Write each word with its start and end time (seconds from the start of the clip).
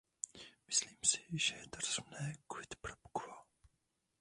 Myslím 0.67 0.97
si, 1.03 1.25
že 1.33 1.55
je 1.55 1.67
to 1.69 1.77
rozumné 1.79 2.33
quid 2.47 2.73
pro 2.81 2.95
quo. 3.13 3.33